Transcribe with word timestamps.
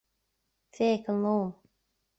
Féach 0.79 1.13
an 1.15 1.23
leon! 1.27 1.55